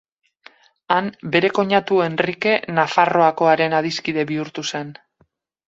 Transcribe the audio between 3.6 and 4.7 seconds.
adiskide bihurtu